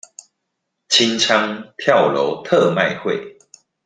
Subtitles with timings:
[0.89, 3.37] 清倉跳樓特賣會